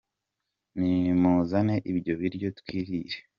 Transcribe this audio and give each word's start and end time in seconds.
Nimuzane 0.79 1.75
ibyo 1.91 2.13
biryo 2.21 2.49
twirire 2.59 3.17